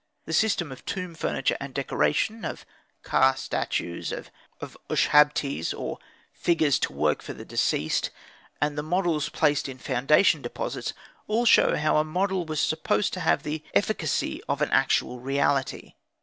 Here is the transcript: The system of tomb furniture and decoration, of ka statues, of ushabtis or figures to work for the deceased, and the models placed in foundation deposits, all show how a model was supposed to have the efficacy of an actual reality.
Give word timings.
The 0.25 0.33
system 0.33 0.71
of 0.71 0.83
tomb 0.83 1.13
furniture 1.13 1.55
and 1.59 1.75
decoration, 1.75 2.43
of 2.43 2.65
ka 3.03 3.35
statues, 3.35 4.11
of 4.11 4.31
ushabtis 4.89 5.77
or 5.79 5.99
figures 6.33 6.79
to 6.79 6.91
work 6.91 7.21
for 7.21 7.33
the 7.33 7.45
deceased, 7.45 8.09
and 8.59 8.75
the 8.75 8.81
models 8.81 9.29
placed 9.29 9.69
in 9.69 9.77
foundation 9.77 10.41
deposits, 10.41 10.93
all 11.27 11.45
show 11.45 11.75
how 11.77 11.97
a 11.97 12.03
model 12.03 12.45
was 12.47 12.59
supposed 12.59 13.13
to 13.13 13.19
have 13.19 13.43
the 13.43 13.63
efficacy 13.75 14.41
of 14.49 14.63
an 14.63 14.71
actual 14.71 15.19
reality. 15.19 15.93